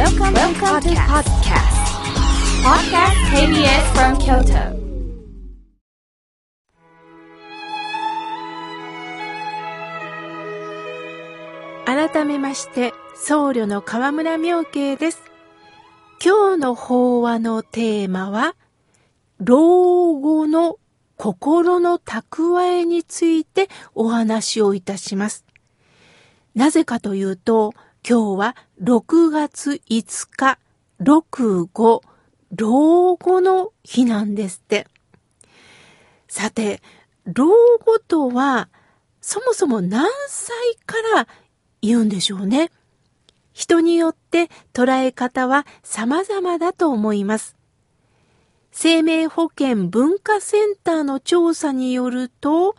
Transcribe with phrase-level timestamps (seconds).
[0.00, 1.76] Welcome, Welcome to podcast.
[2.64, 4.80] Podcast KBS from Kyoto.
[11.84, 15.20] 改めまして、僧侶の河村明慶です。
[16.24, 18.56] 今日の法話のテーマは、
[19.38, 20.78] 老後の
[21.18, 25.44] 心の蓄えについてお話をいたします。
[26.54, 27.74] なぜかというと、
[28.08, 30.58] 今日は6月5日、
[31.00, 32.00] 6、5、
[32.56, 34.86] 老後の日なんですって。
[36.26, 36.80] さて、
[37.26, 37.46] 老
[37.84, 38.68] 後とは、
[39.20, 41.28] そもそも何歳から
[41.82, 42.70] 言うんでしょうね。
[43.52, 47.56] 人によって捉え方は様々だと思います。
[48.72, 52.74] 生命保険文化センターの調査によると、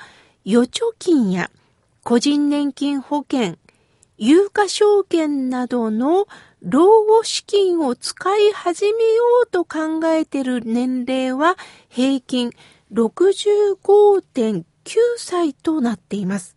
[0.46, 1.52] 預貯金や
[2.04, 3.58] 個人年金保険、
[4.24, 6.28] 有価証券などの
[6.62, 11.58] 老後資金を使い始めようと考えている年齢は
[11.90, 12.52] 平均
[12.94, 14.64] 65.9
[15.18, 16.56] 歳となっています。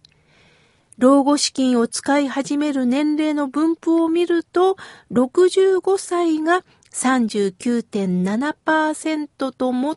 [0.99, 4.77] 老後資金を使い始める年齢の分布を見ると、
[5.11, 9.97] 65歳が39.7%と最も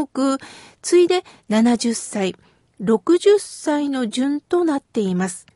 [0.00, 0.38] 多く、
[0.82, 2.34] 次いで70歳、
[2.80, 5.46] 60歳の順となっています。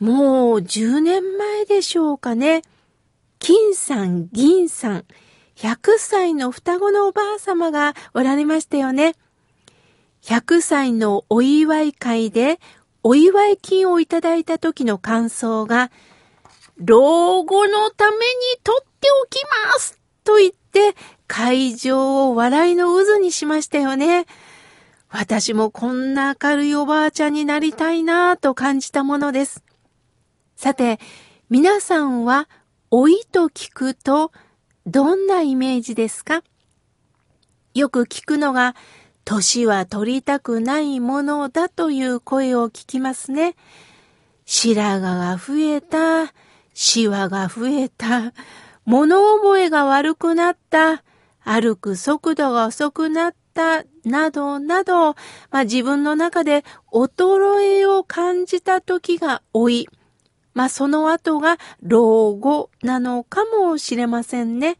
[0.00, 2.62] もう10年前でしょうかね。
[3.38, 5.04] 金さん、銀さん、
[5.56, 9.14] 100歳の双子のおばあ様がおられましたよね。
[10.22, 12.58] 100歳のお祝い会で
[13.02, 15.90] お祝い金をいただいた時の感想が、
[16.76, 18.22] 老後のために
[18.64, 19.40] 取っておき
[19.72, 20.94] ますと言って
[21.26, 24.26] 会場を笑いの渦にしましたよね。
[25.08, 29.65] 私もこんな明るいおばあちゃんになりたいなぁと感じたものです。
[30.56, 30.98] さて、
[31.50, 32.48] 皆さんは
[32.90, 34.32] 老いと聞くと
[34.86, 36.42] どんなイメージですか？
[37.74, 38.74] よく聞くのが、
[39.26, 43.54] 年は取りたくないものだという声を聞きますね。
[44.46, 46.32] 白髪が増えた、
[46.72, 48.32] シワが増えた、
[48.86, 51.04] 物覚えが悪くなった、
[51.44, 55.16] 歩く速度が遅くなった、などなど、
[55.50, 59.86] まあ、自分の中で衰えを感じた時が老い。
[60.56, 64.78] まあ、その後が老後なのかもしれませんね。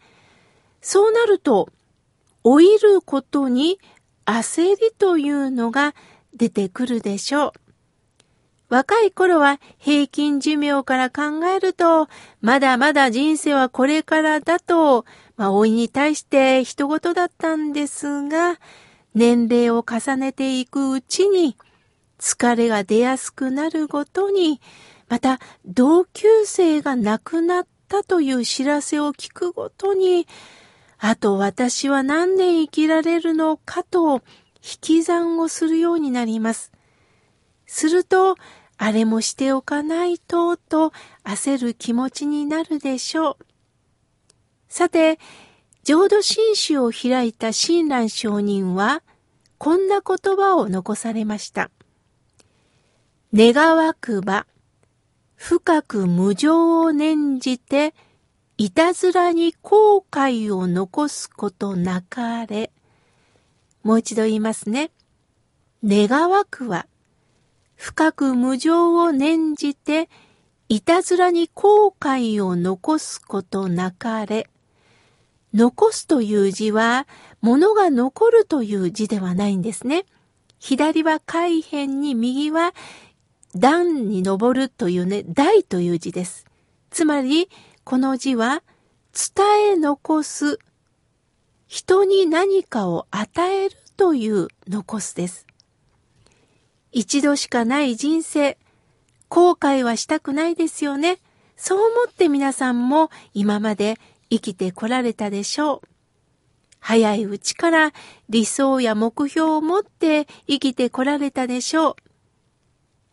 [0.81, 1.69] そうなると、
[2.45, 3.79] 老いることに
[4.25, 5.95] 焦りというのが
[6.35, 7.53] 出てくるでしょう。
[8.71, 12.09] 若い頃は平均寿命から考えると、
[12.41, 15.05] まだまだ人生はこれからだと、
[15.37, 18.59] まあ、老いに対して人事だったんですが、
[19.15, 21.55] 年齢を重ねていくうちに、
[22.19, 24.59] 疲れが出やすくなるごとに、
[25.09, 30.27] また同級生が亡くなったという知らせを聞くごとに、
[30.99, 34.21] あと私は何年生きられるのかと引
[34.81, 36.73] き算をするようになります。
[37.67, 38.37] すると、
[38.79, 40.93] あれもしておかないと、と
[41.25, 43.47] 焦る気持ちになるでしょう。
[44.69, 45.19] さて、
[45.85, 49.03] 浄土真宗を開いた親鸞上人は、
[49.59, 51.71] こんな言葉を残されました。
[53.33, 54.47] 願わくば、
[55.37, 57.95] 深く無常を念じて、
[58.59, 62.73] いたずらに後悔を残すことなかれ。
[63.83, 64.91] もう一度言いますね。
[65.85, 66.87] 願わくは、
[67.77, 70.09] 深く無常を念じて、
[70.69, 74.49] いたずらに後悔を残すことなかれ。
[75.55, 77.07] 残すという字は、
[77.41, 80.07] 物が残るという字ではないんですね。
[80.59, 82.73] 左は海辺に、右は
[83.59, 86.47] 段に登るというね、大という字です。
[86.91, 87.49] つまり、
[87.85, 88.63] この字は、
[89.13, 90.59] 伝え残す、
[91.67, 95.47] 人に何かを与えるという残すです。
[96.93, 98.59] 一度しかない人生、
[99.29, 101.19] 後悔はしたくないですよね。
[101.57, 103.99] そう思って皆さんも今まで
[104.31, 105.89] 生きてこられたでしょう。
[106.79, 107.93] 早いうちから
[108.29, 112.06] 理想や目標を持って生きてこられたでしょう。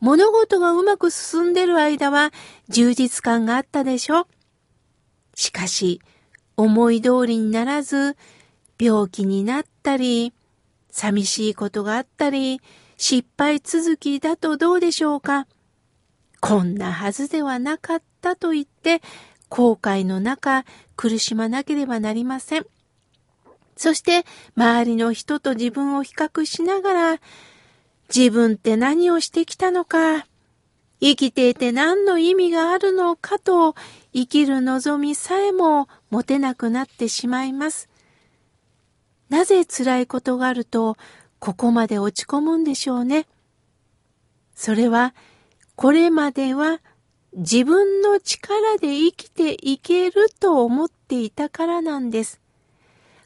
[0.03, 2.33] 物事がうまく進んでる間は
[2.67, 4.27] 充実感があったでしょ？
[5.33, 6.01] しかし、
[6.57, 8.17] 思い通りにならず、
[8.77, 10.33] 病気になったり、
[10.91, 12.59] 寂しいことがあったり、
[12.97, 15.47] 失敗続きだとどうでしょうか？
[16.41, 19.01] こんなはずではなかったと言って、
[19.47, 20.65] 後悔の中、
[20.97, 22.65] 苦しまなければなりません。
[23.77, 24.25] そして、
[24.57, 27.19] 周りの人と自分を比較しながら、
[28.15, 30.27] 自分って何をしてきたのか、
[31.01, 33.75] 生きていて何の意味があるのかと、
[34.13, 37.89] 生きる望みさえも持てなくなってしまいます。
[39.30, 40.95] なぜ辛いことがあると、
[41.39, 43.25] ここまで落ち込むんでしょうね。
[44.54, 45.15] それは、
[45.75, 46.81] これまでは
[47.33, 52.39] 自分の力で生きていけると思っていたからなんです。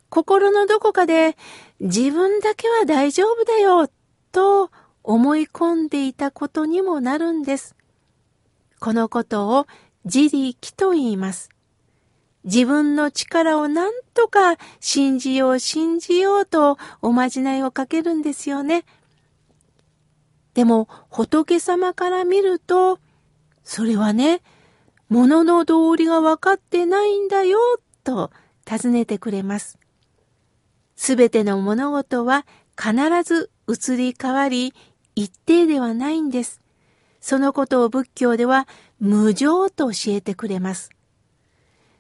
[0.09, 1.35] 心のどこかで
[1.81, 3.89] 自分だけは大丈夫だよ
[4.31, 4.71] と
[5.07, 7.77] 思い込んでいたことにもなるんです。
[8.81, 9.65] このことを
[10.03, 11.49] 自力と言います。
[12.43, 18.83] 自分の力を何とか信じよう信じようとおまじないをかけるんですよね。
[20.53, 22.99] でも仏様から見ると、
[23.63, 24.41] それはね、
[25.07, 27.59] 物の道理が分かってないんだよ、
[28.03, 28.29] と
[28.65, 29.79] 尋ねてくれます。
[30.97, 32.45] すべての物事は
[32.77, 32.93] 必
[33.23, 34.73] ず移り変わり、
[35.17, 36.61] 一定ではないんです。
[37.21, 38.67] そのことを仏教では
[38.99, 40.91] 無常と教えてくれます。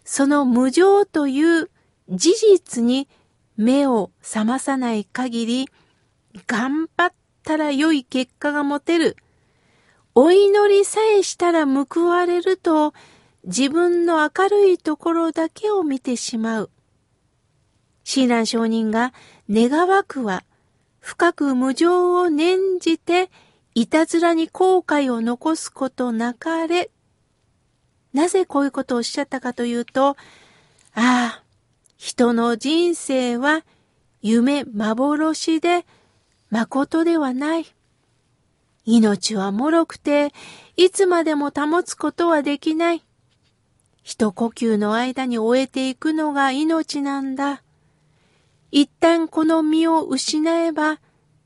[0.05, 1.71] その無常という
[2.09, 3.09] 事実に
[3.57, 5.69] 目を覚まさない限り、
[6.45, 9.17] 頑張ったら良い結果が持てる。
[10.13, 12.93] お祈りさえしたら報われると、
[13.45, 16.69] 自分の明るいところだけを見てしまう。
[18.03, 19.11] 親鸞上人が
[19.49, 20.43] 願わくは、
[20.99, 23.29] 深く無常を念じて、
[23.75, 26.89] いたずらに後悔を残すことなかれ。
[28.13, 30.15] なぜこういうことをおっしゃったかというと、あ
[30.95, 31.43] あ、
[31.97, 33.63] 人の人生は
[34.21, 35.85] 夢幻で
[36.49, 37.65] 誠ではない。
[38.85, 40.33] 命は脆くて、
[40.75, 43.03] いつまでも保つことはできない。
[44.01, 47.61] 一呼吸の間に終えていくのが命なんだ。
[48.71, 50.99] 一旦この身を失えば、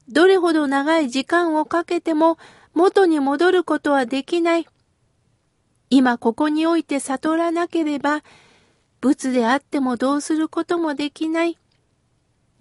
[0.10, 2.38] どれほど長い時間をかけても
[2.74, 4.68] 元に戻ることはできない。
[5.90, 8.24] 今ここにおいて悟らなければ、
[9.02, 11.58] 仏であってもどうすることもできない。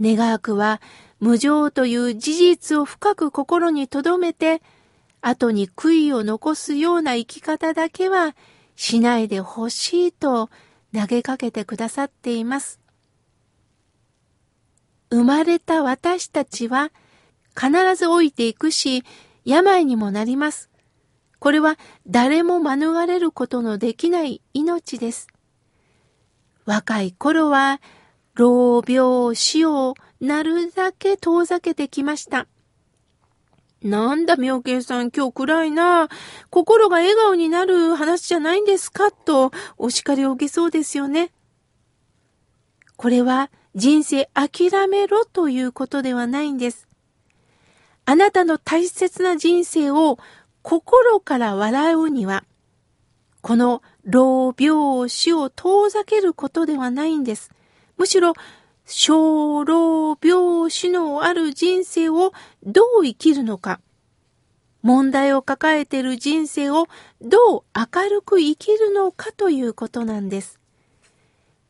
[0.00, 0.80] 願わくは
[1.20, 4.62] 無常という事実を深く心に留めて、
[5.20, 8.34] 後に悔いを残すような生き方だけは
[8.74, 10.48] しないでほしいと
[10.94, 12.79] 投げかけてくださっています。
[15.10, 16.90] 生まれた私たちは
[17.56, 19.04] 必ず老いていくし、
[19.44, 20.70] 病にもなります。
[21.38, 25.26] これは誰も免れることのできない命です。
[26.64, 27.80] 若い頃は、
[28.34, 32.46] 老病死をなるだけ遠ざけてきました。
[33.82, 36.08] なんだ、妙慶さん、今日暗いな。
[36.50, 39.10] 心が笑顔になる話じゃないんですか？
[39.10, 41.32] と、お叱りを受けそうですよね。
[42.96, 46.88] これは、人生諦めろということではないんです。
[48.04, 50.18] あなたの大切な人生を
[50.62, 52.44] 心から笑うには、
[53.40, 57.50] この老病死を遠ざけることではないんです。
[57.96, 58.34] むしろ、
[58.84, 62.32] 小老病死のある人生を
[62.64, 63.80] どう生きるのか、
[64.82, 66.86] 問題を抱えている人生を
[67.20, 70.59] どう明るく生きるのかということなんです。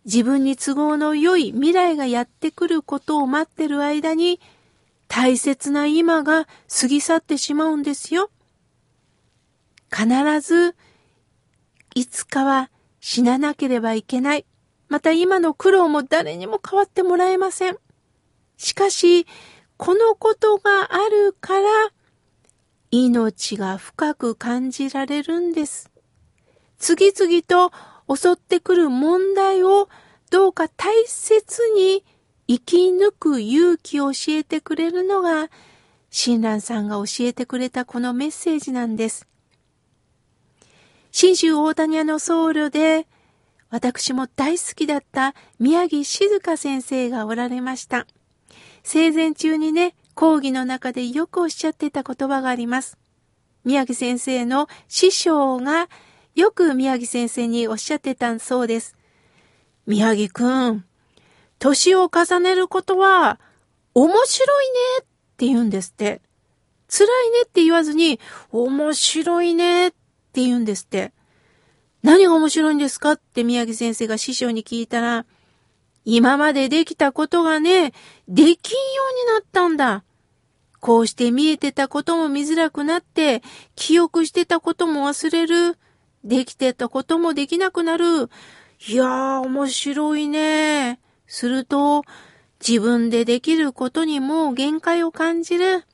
[0.04, 4.40] 自分に都合の良い未来がやってくることを待ってる間に、
[5.08, 8.30] 大切な今が過ぎ去ってしまうんですよ。
[9.92, 10.08] 必
[10.40, 10.76] ず、
[11.94, 12.70] いつかは
[13.00, 14.46] 死ななければいけない。
[14.88, 17.76] また今の苦労も誰にも変わってもらえません。
[18.56, 19.26] しかし、
[19.76, 21.68] このことがあるから、
[22.90, 25.90] 命が深く感じられるんです。
[26.78, 27.72] 次々と
[28.12, 29.88] 襲ってくる問題を
[30.30, 32.04] どうか大切に
[32.48, 35.50] 生き抜く勇気を教えてくれるのが、
[36.10, 39.28] 親鸞さんが教えてくれたこのメッセージなんです。
[41.12, 43.06] 新州大谷屋の僧侶で、
[43.70, 48.08] 私も大好きだった宮城静香先生がおられました。
[48.82, 52.98] 生前中にね、講義の中でよくおっしゃってた言葉があります。
[53.64, 55.88] 宮城先生の師匠が
[56.40, 58.96] よく宮城先生におっしゃってたそうです。
[59.86, 60.84] 宮城くん、
[61.58, 63.38] 年を重ねることは
[63.92, 65.04] 面白いねっ
[65.36, 66.22] て言うんですって。
[66.88, 68.18] 辛いねって言わずに、
[68.50, 69.96] 面白いねって
[70.42, 71.12] 言うんですって。
[72.02, 75.26] 何が面白いんですかって宮城先生が師匠に聞いたら、
[76.06, 77.92] 今までできたことがね、
[78.28, 80.04] できんようになったんだ。
[80.80, 83.42] こうして見えてたことも見づらくなって、
[83.76, 85.76] 記憶してたことも忘れる。
[86.24, 88.30] できてたこともできなくなる。
[88.88, 91.00] いやー、面白いね。
[91.26, 92.02] すると、
[92.66, 95.84] 自分でできることにも限界を感じる。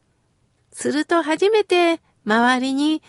[0.73, 3.03] すると初めて周りに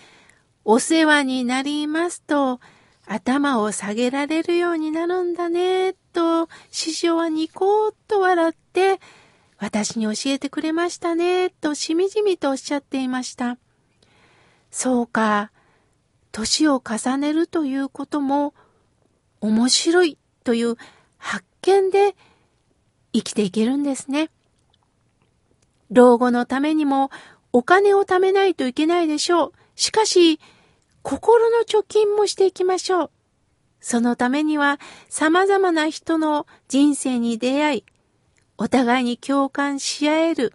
[0.64, 2.62] お世話になりますと
[3.06, 9.00] 頭を下げられるようになるんだね、と師匠はニコーっと笑って、
[9.58, 13.58] 私に教えてくれましたね、としみじみとおっしゃっていました。
[14.72, 15.52] そうか、
[16.38, 18.54] 年を重ねるということも
[19.42, 20.76] 面白いという
[21.18, 22.16] 発見で
[23.12, 24.30] 生きていけるんですね。
[25.90, 27.10] 老後のためにも
[27.54, 29.54] お金を貯めないといけないでしょう。
[29.76, 30.40] しかし、
[31.02, 33.12] 心の貯金もしていきましょう。
[33.80, 34.80] そのためには
[35.10, 37.86] 様々な人の人生に出会い、
[38.60, 40.54] お互いに共感し合える。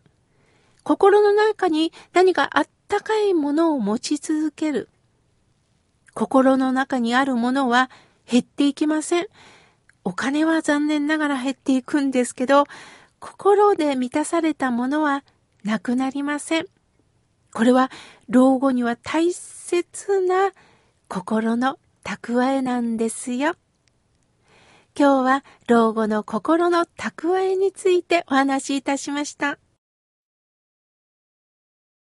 [0.85, 4.89] 心の中に何かあったかいものを持ち続ける。
[6.15, 7.91] 心の中にあるものは
[8.31, 9.27] 減っていきません。
[10.05, 12.65] お金は残念ながら減っていくんですけど、
[13.21, 15.25] 心で満たされたものは
[15.65, 16.67] なくなりません。
[17.53, 17.91] これは
[18.29, 20.53] 老後には大切な
[21.09, 23.55] 心の蓄えなんですよ。
[24.99, 29.59] 今日は老後の心の蓄えについてお話しいたしました。